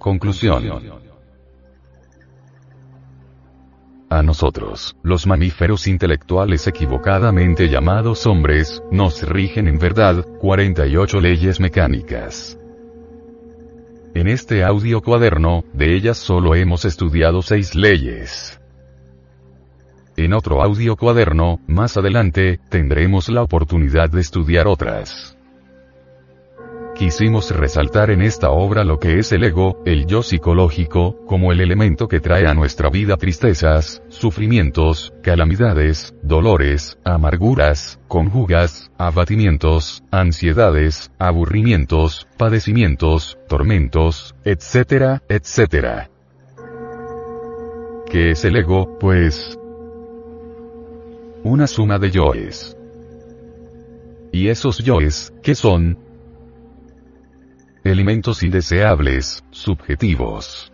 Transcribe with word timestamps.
Conclusión. 0.00 0.64
A 4.08 4.22
nosotros, 4.22 4.96
los 5.02 5.26
mamíferos 5.26 5.86
intelectuales 5.86 6.66
equivocadamente 6.66 7.68
llamados 7.68 8.26
hombres, 8.26 8.82
nos 8.90 9.22
rigen 9.28 9.68
en 9.68 9.78
verdad, 9.78 10.24
48 10.40 11.20
leyes 11.20 11.60
mecánicas. 11.60 12.58
En 14.14 14.26
este 14.26 14.64
audio 14.64 15.02
cuaderno, 15.02 15.64
de 15.74 15.94
ellas 15.94 16.16
solo 16.16 16.54
hemos 16.54 16.86
estudiado 16.86 17.42
seis 17.42 17.74
leyes. 17.74 18.58
En 20.16 20.32
otro 20.32 20.62
audio 20.62 20.96
cuaderno, 20.96 21.60
más 21.66 21.98
adelante, 21.98 22.58
tendremos 22.70 23.28
la 23.28 23.42
oportunidad 23.42 24.08
de 24.08 24.22
estudiar 24.22 24.66
otras. 24.66 25.36
Quisimos 27.00 27.50
resaltar 27.50 28.10
en 28.10 28.20
esta 28.20 28.50
obra 28.50 28.84
lo 28.84 28.98
que 28.98 29.18
es 29.18 29.32
el 29.32 29.42
ego, 29.44 29.82
el 29.86 30.04
yo 30.04 30.22
psicológico, 30.22 31.16
como 31.24 31.50
el 31.50 31.62
elemento 31.62 32.08
que 32.08 32.20
trae 32.20 32.46
a 32.46 32.52
nuestra 32.52 32.90
vida 32.90 33.16
tristezas, 33.16 34.02
sufrimientos, 34.08 35.10
calamidades, 35.22 36.14
dolores, 36.22 36.98
amarguras, 37.02 37.98
conjugas, 38.06 38.92
abatimientos, 38.98 40.02
ansiedades, 40.10 41.10
aburrimientos, 41.18 42.28
padecimientos, 42.36 43.38
tormentos, 43.48 44.34
etcétera, 44.44 45.22
etcétera. 45.26 46.10
¿Qué 48.10 48.32
es 48.32 48.44
el 48.44 48.56
ego? 48.56 48.98
Pues... 48.98 49.58
Una 51.44 51.66
suma 51.66 51.98
de 51.98 52.10
yoes. 52.10 52.76
¿Y 54.32 54.48
esos 54.48 54.84
yoes, 54.84 55.32
qué 55.42 55.54
son? 55.54 56.09
Elementos 57.82 58.42
indeseables, 58.42 59.42
subjetivos. 59.52 60.70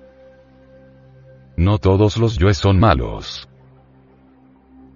No 1.57 1.79
todos 1.79 2.17
los 2.17 2.37
yoes 2.37 2.59
son 2.59 2.81
malos. 2.81 3.49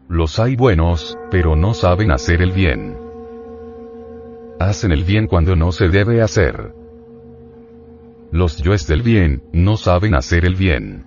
Los 0.08 0.40
hay 0.40 0.56
buenos, 0.56 1.16
pero 1.30 1.54
no 1.54 1.72
saben 1.72 2.10
hacer 2.10 2.42
el 2.42 2.50
bien. 2.50 2.98
Hacen 4.58 4.90
el 4.90 5.04
bien 5.04 5.28
cuando 5.28 5.54
no 5.54 5.70
se 5.70 5.88
debe 5.88 6.20
hacer. 6.20 6.74
Los 8.32 8.58
yoes 8.58 8.88
del 8.88 9.02
bien, 9.02 9.44
no 9.52 9.76
saben 9.76 10.16
hacer 10.16 10.44
el 10.44 10.56
bien. 10.56 11.06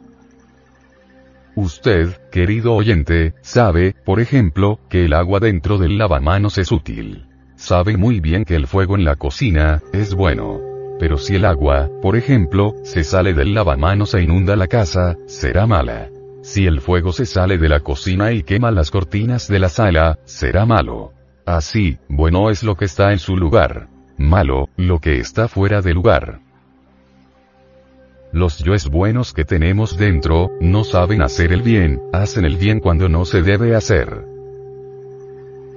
Usted, 1.57 2.15
querido 2.31 2.75
oyente, 2.75 3.33
sabe, 3.41 3.93
por 4.05 4.21
ejemplo, 4.21 4.79
que 4.89 5.03
el 5.03 5.13
agua 5.13 5.41
dentro 5.41 5.77
del 5.77 5.97
lavamanos 5.97 6.57
es 6.57 6.71
útil. 6.71 7.27
Sabe 7.57 7.97
muy 7.97 8.21
bien 8.21 8.45
que 8.45 8.55
el 8.55 8.67
fuego 8.67 8.95
en 8.95 9.03
la 9.03 9.17
cocina, 9.17 9.81
es 9.91 10.15
bueno. 10.15 10.72
Pero 11.03 11.17
si 11.17 11.35
el 11.35 11.43
agua, 11.43 11.89
por 12.01 12.15
ejemplo, 12.15 12.75
se 12.83 13.03
sale 13.03 13.33
del 13.33 13.53
lavamanos 13.53 14.13
e 14.13 14.21
inunda 14.21 14.55
la 14.55 14.67
casa, 14.67 15.17
será 15.25 15.67
mala. 15.67 16.09
Si 16.43 16.65
el 16.65 16.79
fuego 16.79 17.11
se 17.11 17.25
sale 17.25 17.57
de 17.57 17.67
la 17.67 17.81
cocina 17.81 18.31
y 18.31 18.43
quema 18.43 18.71
las 18.71 18.89
cortinas 18.89 19.49
de 19.49 19.59
la 19.59 19.67
sala, 19.67 20.17
será 20.23 20.65
malo. 20.65 21.11
Así, 21.45 21.97
bueno 22.07 22.49
es 22.49 22.63
lo 22.63 22.77
que 22.77 22.85
está 22.85 23.11
en 23.11 23.19
su 23.19 23.35
lugar. 23.35 23.89
Malo, 24.17 24.69
lo 24.77 24.99
que 24.99 25.17
está 25.17 25.49
fuera 25.49 25.81
de 25.81 25.93
lugar. 25.93 26.39
Los 28.31 28.59
yoes 28.59 28.87
buenos 28.87 29.33
que 29.33 29.43
tenemos 29.43 29.97
dentro, 29.97 30.51
no 30.61 30.85
saben 30.85 31.21
hacer 31.21 31.51
el 31.51 31.63
bien, 31.63 32.01
hacen 32.13 32.45
el 32.45 32.55
bien 32.55 32.79
cuando 32.79 33.09
no 33.09 33.25
se 33.25 33.41
debe 33.41 33.75
hacer. 33.75 34.23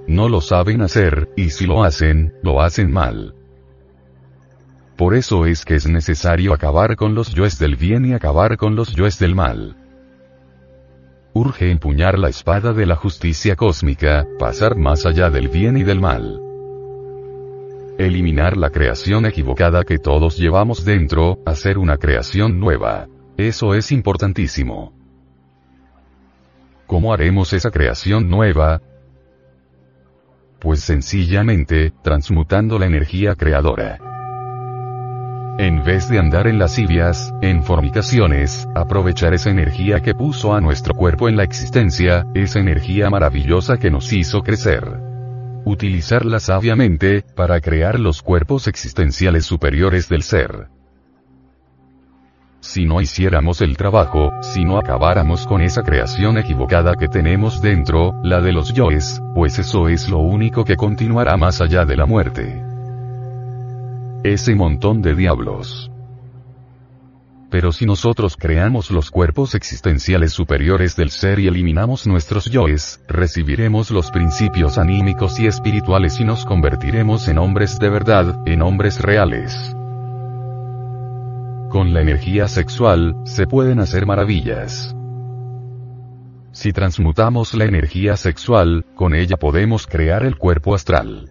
No 0.06 0.28
lo 0.28 0.40
saben 0.40 0.82
hacer, 0.82 1.30
y 1.34 1.50
si 1.50 1.66
lo 1.66 1.82
hacen, 1.82 2.32
lo 2.44 2.62
hacen 2.62 2.92
mal. 2.92 3.35
Por 4.96 5.14
eso 5.14 5.44
es 5.44 5.66
que 5.66 5.74
es 5.74 5.86
necesario 5.86 6.54
acabar 6.54 6.96
con 6.96 7.14
los 7.14 7.34
yoes 7.34 7.58
del 7.58 7.76
bien 7.76 8.06
y 8.06 8.14
acabar 8.14 8.56
con 8.56 8.76
los 8.76 8.94
yoes 8.94 9.18
del 9.18 9.34
mal. 9.34 9.76
Urge 11.34 11.70
empuñar 11.70 12.18
la 12.18 12.30
espada 12.30 12.72
de 12.72 12.86
la 12.86 12.96
justicia 12.96 13.56
cósmica, 13.56 14.26
pasar 14.38 14.74
más 14.74 15.04
allá 15.04 15.28
del 15.28 15.48
bien 15.48 15.76
y 15.76 15.82
del 15.82 16.00
mal. 16.00 16.40
Eliminar 17.98 18.56
la 18.56 18.70
creación 18.70 19.26
equivocada 19.26 19.84
que 19.84 19.98
todos 19.98 20.38
llevamos 20.38 20.86
dentro, 20.86 21.40
hacer 21.44 21.76
una 21.76 21.98
creación 21.98 22.58
nueva. 22.58 23.06
Eso 23.36 23.74
es 23.74 23.92
importantísimo. 23.92 24.94
¿Cómo 26.86 27.12
haremos 27.12 27.52
esa 27.52 27.70
creación 27.70 28.30
nueva? 28.30 28.80
Pues 30.58 30.80
sencillamente, 30.80 31.92
transmutando 32.02 32.78
la 32.78 32.86
energía 32.86 33.34
creadora. 33.34 34.15
En 35.58 35.82
vez 35.82 36.06
de 36.10 36.18
andar 36.18 36.48
en 36.48 36.58
lascivias, 36.58 37.32
en 37.40 37.62
fornicaciones, 37.62 38.68
aprovechar 38.74 39.32
esa 39.32 39.48
energía 39.48 40.00
que 40.00 40.14
puso 40.14 40.54
a 40.54 40.60
nuestro 40.60 40.94
cuerpo 40.94 41.30
en 41.30 41.36
la 41.38 41.44
existencia, 41.44 42.26
esa 42.34 42.58
energía 42.58 43.08
maravillosa 43.08 43.78
que 43.78 43.90
nos 43.90 44.12
hizo 44.12 44.42
crecer. 44.42 44.84
Utilizarla 45.64 46.40
sabiamente, 46.40 47.24
para 47.34 47.58
crear 47.62 47.98
los 47.98 48.20
cuerpos 48.20 48.68
existenciales 48.68 49.46
superiores 49.46 50.10
del 50.10 50.24
ser. 50.24 50.68
Si 52.60 52.84
no 52.84 53.00
hiciéramos 53.00 53.62
el 53.62 53.78
trabajo, 53.78 54.32
si 54.42 54.62
no 54.62 54.76
acabáramos 54.76 55.46
con 55.46 55.62
esa 55.62 55.82
creación 55.82 56.36
equivocada 56.36 56.96
que 56.96 57.08
tenemos 57.08 57.62
dentro, 57.62 58.20
la 58.22 58.42
de 58.42 58.52
los 58.52 58.74
yoes, 58.74 59.22
pues 59.34 59.58
eso 59.58 59.88
es 59.88 60.10
lo 60.10 60.18
único 60.18 60.66
que 60.66 60.76
continuará 60.76 61.38
más 61.38 61.62
allá 61.62 61.86
de 61.86 61.96
la 61.96 62.04
muerte. 62.04 62.75
Ese 64.26 64.56
montón 64.56 65.02
de 65.02 65.14
diablos. 65.14 65.88
Pero 67.48 67.70
si 67.70 67.86
nosotros 67.86 68.36
creamos 68.36 68.90
los 68.90 69.12
cuerpos 69.12 69.54
existenciales 69.54 70.32
superiores 70.32 70.96
del 70.96 71.10
ser 71.10 71.38
y 71.38 71.46
eliminamos 71.46 72.08
nuestros 72.08 72.46
yoes, 72.46 73.00
recibiremos 73.06 73.92
los 73.92 74.10
principios 74.10 74.78
anímicos 74.78 75.38
y 75.38 75.46
espirituales 75.46 76.18
y 76.18 76.24
nos 76.24 76.44
convertiremos 76.44 77.28
en 77.28 77.38
hombres 77.38 77.78
de 77.78 77.88
verdad, 77.88 78.42
en 78.46 78.62
hombres 78.62 79.00
reales. 79.00 79.54
Con 81.70 81.94
la 81.94 82.00
energía 82.00 82.48
sexual, 82.48 83.14
se 83.26 83.46
pueden 83.46 83.78
hacer 83.78 84.06
maravillas. 84.06 84.92
Si 86.50 86.72
transmutamos 86.72 87.54
la 87.54 87.66
energía 87.66 88.16
sexual, 88.16 88.86
con 88.96 89.14
ella 89.14 89.36
podemos 89.36 89.86
crear 89.86 90.24
el 90.24 90.36
cuerpo 90.36 90.74
astral. 90.74 91.30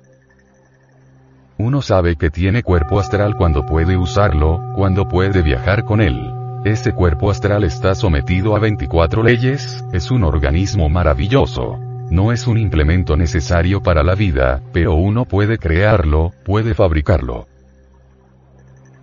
Uno 1.58 1.82
sabe 1.82 2.18
que 2.18 2.30
tiene 2.30 2.64
cuerpo 2.64 3.00
astral 3.00 3.36
cuando 3.38 3.66
puede 3.66 3.96
usarlo, 3.96 4.62
cuando 4.76 5.08
puede 5.08 5.42
viajar 5.42 5.86
con 5.86 6.02
él. 6.02 6.34
Ese 6.66 6.92
cuerpo 6.92 7.32
astral 7.32 7.64
está 7.64 7.96
sometido 7.96 8.58
a 8.58 8.60
24 8.60 9.24
leyes, 9.24 9.86
es 9.94 10.12
un 10.12 10.26
organismo 10.26 10.90
maravilloso. 10.90 11.80
No 12.10 12.34
es 12.34 12.46
un 12.46 12.58
implemento 12.58 13.16
necesario 13.16 13.82
para 13.82 14.04
la 14.04 14.16
vida, 14.16 14.62
pero 14.74 14.96
uno 14.96 15.24
puede 15.24 15.58
crearlo, 15.58 16.34
puede 16.44 16.74
fabricarlo. 16.74 17.48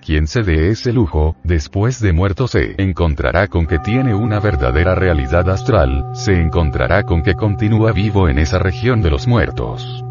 Quien 0.04 0.26
se 0.26 0.42
dé 0.42 0.68
ese 0.68 0.92
lujo, 0.92 1.36
después 1.44 2.00
de 2.00 2.12
muerto 2.12 2.48
se 2.48 2.74
encontrará 2.76 3.46
con 3.46 3.66
que 3.66 3.78
tiene 3.78 4.14
una 4.14 4.40
verdadera 4.40 4.94
realidad 4.94 5.48
astral, 5.48 6.04
se 6.12 6.38
encontrará 6.38 7.04
con 7.04 7.22
que 7.22 7.34
continúa 7.34 7.92
vivo 7.92 8.28
en 8.28 8.38
esa 8.38 8.58
región 8.58 9.00
de 9.00 9.10
los 9.10 9.26
muertos. 9.26 10.04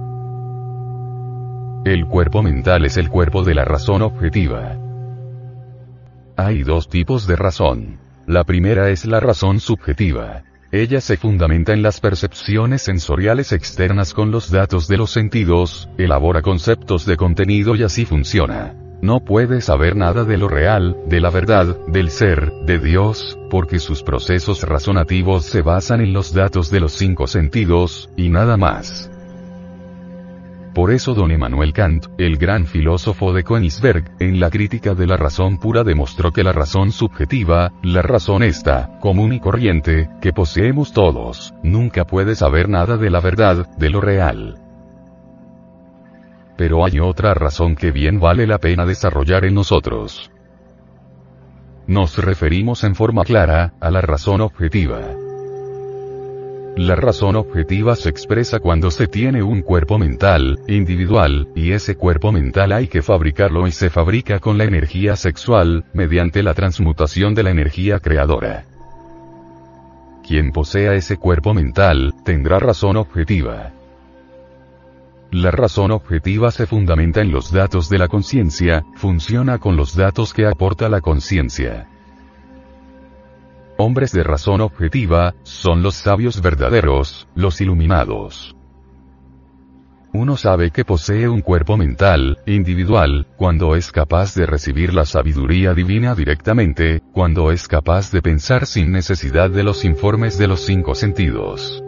El 1.92 2.06
cuerpo 2.06 2.42
mental 2.42 2.86
es 2.86 2.96
el 2.96 3.10
cuerpo 3.10 3.44
de 3.44 3.54
la 3.54 3.66
razón 3.66 4.02
objetiva. 4.02 4.78
Hay 6.38 6.64
dos 6.64 6.88
tipos 6.88 7.28
de 7.28 7.36
razón. 7.36 8.00
La 8.26 8.46
primera 8.46 8.90
es 8.92 9.04
la 9.04 9.20
razón 9.20 9.60
subjetiva. 9.60 10.44
Ella 10.72 11.02
se 11.02 11.18
fundamenta 11.18 11.74
en 11.74 11.82
las 11.82 12.00
percepciones 12.00 12.82
sensoriales 12.84 13.52
externas 13.52 14.14
con 14.14 14.32
los 14.32 14.50
datos 14.50 14.88
de 14.88 14.96
los 14.96 15.12
sentidos, 15.12 15.90
elabora 15.98 16.42
conceptos 16.42 17.06
de 17.06 17.18
contenido 17.18 17.76
y 17.76 17.84
así 17.84 18.06
funciona. 18.06 18.74
No 19.02 19.26
puede 19.26 19.60
saber 19.60 19.98
nada 19.98 20.24
de 20.24 20.38
lo 20.38 20.48
real, 20.48 20.96
de 21.08 21.20
la 21.20 21.30
verdad, 21.30 21.76
del 21.88 22.10
ser, 22.10 22.54
de 22.66 22.80
Dios, 22.80 23.38
porque 23.50 23.80
sus 23.80 24.02
procesos 24.02 24.64
razonativos 24.64 25.44
se 25.44 25.62
basan 25.62 26.00
en 26.00 26.14
los 26.14 26.34
datos 26.34 26.72
de 26.72 26.80
los 26.80 26.94
cinco 26.94 27.28
sentidos, 27.28 28.10
y 28.16 28.30
nada 28.30 28.56
más. 28.56 29.11
Por 30.74 30.92
eso 30.92 31.14
don 31.14 31.32
Emmanuel 31.32 31.74
Kant, 31.74 32.06
el 32.18 32.38
gran 32.38 32.66
filósofo 32.66 33.34
de 33.34 33.44
Königsberg, 33.44 34.16
en 34.20 34.40
la 34.40 34.50
crítica 34.50 34.96
de 34.96 35.06
la 35.06 35.18
razón 35.18 35.58
pura 35.58 35.84
demostró 35.84 36.32
que 36.32 36.44
la 36.44 36.54
razón 36.54 36.94
subjetiva, 36.94 37.74
la 37.84 38.02
razón 38.02 38.42
esta, 38.42 38.98
común 39.02 39.34
y 39.34 39.42
corriente, 39.42 40.10
que 40.22 40.32
poseemos 40.32 40.94
todos, 40.94 41.54
nunca 41.62 42.06
puede 42.06 42.36
saber 42.36 42.70
nada 42.70 42.96
de 42.96 43.10
la 43.10 43.20
verdad, 43.20 43.68
de 43.78 43.90
lo 43.90 44.00
real. 44.00 44.60
Pero 46.58 46.86
hay 46.86 47.00
otra 47.00 47.34
razón 47.34 47.76
que 47.76 47.92
bien 47.92 48.22
vale 48.22 48.48
la 48.48 48.60
pena 48.60 48.86
desarrollar 48.86 49.44
en 49.44 49.56
nosotros. 49.56 50.32
Nos 51.86 52.18
referimos 52.18 52.86
en 52.86 52.96
forma 52.96 53.26
clara, 53.26 53.74
a 53.82 53.92
la 53.92 54.00
razón 54.00 54.40
objetiva. 54.40 55.02
La 56.78 56.96
razón 56.96 57.36
objetiva 57.36 57.98
se 57.98 58.10
expresa 58.10 58.60
cuando 58.60 58.92
se 58.92 59.08
tiene 59.08 59.44
un 59.44 59.62
cuerpo 59.62 60.00
mental, 60.00 60.60
individual, 60.70 61.50
y 61.54 61.74
ese 61.74 61.96
cuerpo 61.96 62.32
mental 62.32 62.72
hay 62.72 62.88
que 62.88 63.02
fabricarlo 63.02 63.68
y 63.68 63.74
se 63.74 63.90
fabrica 63.90 64.40
con 64.40 64.58
la 64.58 64.64
energía 64.64 65.18
sexual, 65.18 65.84
mediante 65.94 66.42
la 66.44 66.54
transmutación 66.54 67.36
de 67.36 67.44
la 67.44 67.52
energía 67.52 68.00
creadora. 68.00 68.64
Quien 70.26 70.54
posea 70.54 70.94
ese 70.94 71.18
cuerpo 71.18 71.54
mental, 71.54 72.14
tendrá 72.24 72.58
razón 72.58 72.96
objetiva. 72.96 73.74
La 75.30 75.52
razón 75.52 75.92
objetiva 75.92 76.52
se 76.52 76.68
fundamenta 76.68 77.20
en 77.20 77.32
los 77.34 77.52
datos 77.52 77.90
de 77.90 77.98
la 77.98 78.08
conciencia, 78.08 78.86
funciona 78.96 79.58
con 79.58 79.76
los 79.76 79.96
datos 79.96 80.34
que 80.34 80.46
aporta 80.46 80.88
la 80.88 81.02
conciencia 81.02 81.88
hombres 83.82 84.12
de 84.12 84.24
razón 84.24 84.62
objetiva, 84.62 85.34
son 85.44 85.84
los 85.84 85.96
sabios 85.96 86.42
verdaderos, 86.42 87.28
los 87.36 87.62
iluminados. 87.62 88.56
Uno 90.14 90.36
sabe 90.36 90.72
que 90.72 90.84
posee 90.84 91.30
un 91.30 91.42
cuerpo 91.42 91.78
mental, 91.78 92.40
individual, 92.46 93.28
cuando 93.38 93.76
es 93.76 93.92
capaz 93.92 94.36
de 94.36 94.46
recibir 94.46 94.94
la 94.94 95.06
sabiduría 95.06 95.74
divina 95.74 96.16
directamente, 96.16 97.02
cuando 97.14 97.52
es 97.52 97.68
capaz 97.68 98.12
de 98.12 98.22
pensar 98.22 98.66
sin 98.66 98.92
necesidad 98.92 99.50
de 99.50 99.64
los 99.64 99.86
informes 99.86 100.38
de 100.38 100.48
los 100.48 100.62
cinco 100.62 100.96
sentidos. 100.96 101.82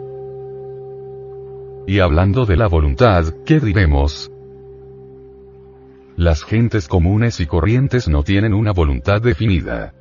Y 1.86 1.98
hablando 2.00 2.46
de 2.46 2.56
la 2.56 2.66
voluntad, 2.66 3.26
¿qué 3.44 3.60
diremos? 3.60 4.30
Las 6.16 6.44
gentes 6.44 6.88
comunes 6.88 7.40
y 7.40 7.46
corrientes 7.46 8.08
no 8.08 8.22
tienen 8.22 8.54
una 8.54 8.72
voluntad 8.72 9.20
definida. 9.20 9.92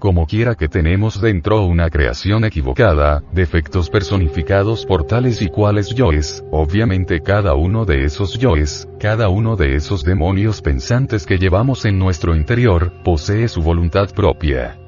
Como 0.00 0.26
quiera 0.26 0.54
que 0.54 0.66
tenemos 0.66 1.20
dentro 1.20 1.66
una 1.66 1.90
creación 1.90 2.46
equivocada, 2.46 3.22
defectos 3.32 3.90
personificados 3.90 4.86
por 4.86 5.04
tales 5.04 5.42
y 5.42 5.48
cuales 5.48 5.94
yoes, 5.94 6.42
obviamente 6.50 7.20
cada 7.20 7.52
uno 7.52 7.84
de 7.84 8.04
esos 8.04 8.38
yoes, 8.38 8.88
cada 8.98 9.28
uno 9.28 9.56
de 9.56 9.76
esos 9.76 10.02
demonios 10.02 10.62
pensantes 10.62 11.26
que 11.26 11.36
llevamos 11.36 11.84
en 11.84 11.98
nuestro 11.98 12.34
interior, 12.34 12.94
posee 13.04 13.46
su 13.46 13.60
voluntad 13.60 14.08
propia. 14.14 14.78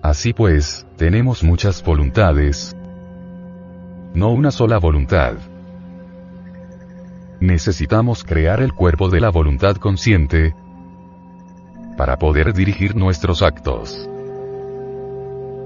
Así 0.00 0.32
pues, 0.32 0.86
tenemos 0.96 1.42
muchas 1.42 1.82
voluntades, 1.82 2.76
no 4.14 4.30
una 4.30 4.52
sola 4.52 4.78
voluntad. 4.78 5.38
Necesitamos 7.40 8.22
crear 8.22 8.62
el 8.62 8.72
cuerpo 8.72 9.10
de 9.10 9.20
la 9.20 9.30
voluntad 9.30 9.74
consciente, 9.74 10.54
para 11.96 12.18
poder 12.18 12.52
dirigir 12.52 12.94
nuestros 12.96 13.42
actos. 13.42 14.08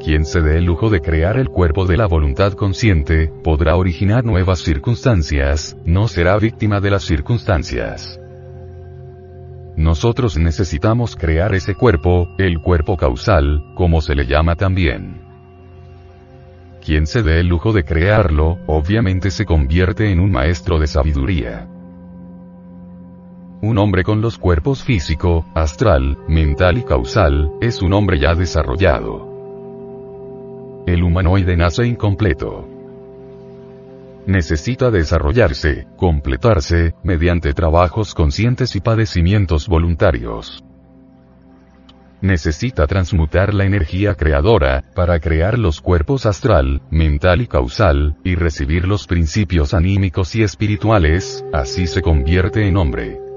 Quien 0.02 0.24
se 0.24 0.40
dé 0.40 0.56
el 0.56 0.64
lujo 0.64 0.88
de 0.88 1.02
crear 1.02 1.36
el 1.36 1.50
cuerpo 1.50 1.84
de 1.84 1.98
la 1.98 2.06
voluntad 2.06 2.54
consciente, 2.54 3.30
podrá 3.44 3.76
originar 3.76 4.24
nuevas 4.24 4.60
circunstancias, 4.60 5.76
no 5.84 6.08
será 6.08 6.38
víctima 6.38 6.80
de 6.80 6.90
las 6.90 7.04
circunstancias. 7.04 8.18
Nosotros 9.76 10.38
necesitamos 10.38 11.16
crear 11.16 11.54
ese 11.54 11.74
cuerpo, 11.74 12.28
el 12.38 12.60
cuerpo 12.60 12.96
causal, 12.96 13.72
como 13.74 14.00
se 14.00 14.14
le 14.14 14.26
llama 14.26 14.56
también. 14.56 15.20
Quien 16.84 17.06
se 17.06 17.22
dé 17.22 17.40
el 17.40 17.48
lujo 17.48 17.72
de 17.72 17.84
crearlo, 17.84 18.58
obviamente 18.66 19.30
se 19.30 19.44
convierte 19.44 20.10
en 20.10 20.18
un 20.18 20.32
maestro 20.32 20.78
de 20.78 20.86
sabiduría. 20.86 21.68
Un 23.62 23.76
hombre 23.76 24.04
con 24.04 24.22
los 24.22 24.38
cuerpos 24.38 24.82
físico, 24.82 25.44
astral, 25.54 26.16
mental 26.26 26.78
y 26.78 26.82
causal, 26.82 27.52
es 27.60 27.82
un 27.82 27.92
hombre 27.92 28.18
ya 28.18 28.34
desarrollado. 28.34 29.28
El 30.86 31.02
humanoide 31.02 31.58
nace 31.58 31.86
incompleto. 31.86 32.66
Necesita 34.26 34.90
desarrollarse, 34.90 35.86
completarse, 35.98 36.94
mediante 37.02 37.52
trabajos 37.52 38.14
conscientes 38.14 38.74
y 38.76 38.80
padecimientos 38.80 39.68
voluntarios. 39.68 40.64
Necesita 42.22 42.86
transmutar 42.86 43.52
la 43.52 43.66
energía 43.66 44.14
creadora, 44.14 44.84
para 44.94 45.20
crear 45.20 45.58
los 45.58 45.82
cuerpos 45.82 46.24
astral, 46.24 46.80
mental 46.90 47.42
y 47.42 47.46
causal, 47.46 48.16
y 48.24 48.36
recibir 48.36 48.88
los 48.88 49.06
principios 49.06 49.74
anímicos 49.74 50.34
y 50.34 50.42
espirituales, 50.42 51.44
así 51.52 51.86
se 51.86 52.00
convierte 52.00 52.66
en 52.66 52.78
hombre 52.78 53.29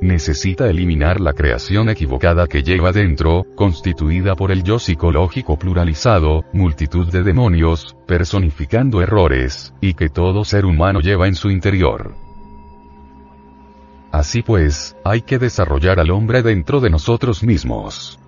necesita 0.00 0.68
eliminar 0.68 1.20
la 1.20 1.32
creación 1.32 1.88
equivocada 1.88 2.46
que 2.46 2.62
lleva 2.62 2.92
dentro, 2.92 3.46
constituida 3.54 4.34
por 4.36 4.50
el 4.50 4.62
yo 4.62 4.78
psicológico 4.78 5.58
pluralizado, 5.58 6.44
multitud 6.52 7.10
de 7.10 7.22
demonios, 7.22 7.96
personificando 8.06 9.02
errores, 9.02 9.74
y 9.80 9.94
que 9.94 10.08
todo 10.08 10.44
ser 10.44 10.64
humano 10.66 11.00
lleva 11.00 11.26
en 11.26 11.34
su 11.34 11.50
interior. 11.50 12.14
Así 14.12 14.42
pues, 14.42 14.96
hay 15.04 15.22
que 15.22 15.38
desarrollar 15.38 15.98
al 15.98 16.10
hombre 16.10 16.42
dentro 16.42 16.80
de 16.80 16.90
nosotros 16.90 17.42
mismos. 17.42 18.20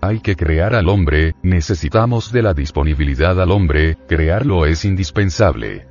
Hay 0.00 0.20
que 0.20 0.34
crear 0.34 0.74
al 0.74 0.88
hombre, 0.88 1.34
necesitamos 1.42 2.32
de 2.32 2.42
la 2.42 2.54
disponibilidad 2.54 3.38
al 3.38 3.50
hombre, 3.50 3.98
crearlo 4.08 4.64
es 4.64 4.86
indispensable. 4.86 5.89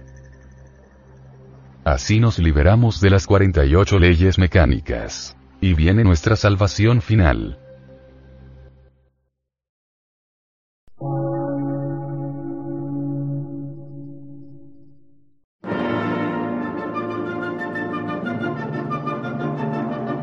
Así 1.91 2.19
nos 2.19 2.37
liberamos 2.37 3.01
de 3.01 3.09
las 3.09 3.25
48 3.25 3.97
leyes 3.97 4.37
mecánicas. 4.37 5.35
Y 5.59 5.73
viene 5.73 6.03
nuestra 6.03 6.35
salvación 6.35 7.01
final. 7.01 7.57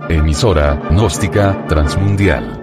Emisora, 0.09 0.81
gnóstica, 0.91 1.67
transmundial. 1.67 2.63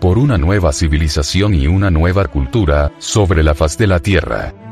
Por 0.00 0.18
una 0.18 0.38
nueva 0.38 0.72
civilización 0.72 1.54
y 1.54 1.68
una 1.68 1.92
nueva 1.92 2.24
cultura, 2.24 2.90
sobre 2.98 3.44
la 3.44 3.54
faz 3.54 3.78
de 3.78 3.86
la 3.86 4.00
Tierra. 4.00 4.71